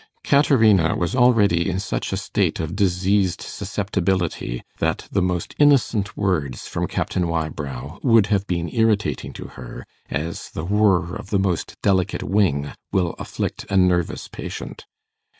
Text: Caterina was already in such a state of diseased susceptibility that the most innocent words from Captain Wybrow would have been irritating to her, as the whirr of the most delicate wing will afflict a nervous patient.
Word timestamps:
Caterina 0.23 0.95
was 0.97 1.15
already 1.15 1.69
in 1.69 1.79
such 1.79 2.11
a 2.11 2.17
state 2.17 2.59
of 2.59 2.75
diseased 2.75 3.39
susceptibility 3.39 4.63
that 4.79 5.07
the 5.11 5.21
most 5.21 5.53
innocent 5.59 6.17
words 6.17 6.67
from 6.67 6.87
Captain 6.87 7.27
Wybrow 7.27 7.99
would 8.01 8.25
have 8.33 8.47
been 8.47 8.67
irritating 8.73 9.31
to 9.33 9.49
her, 9.49 9.85
as 10.09 10.49
the 10.49 10.65
whirr 10.65 11.15
of 11.15 11.29
the 11.29 11.37
most 11.37 11.79
delicate 11.83 12.23
wing 12.23 12.71
will 12.91 13.13
afflict 13.19 13.67
a 13.69 13.77
nervous 13.77 14.27
patient. 14.27 14.87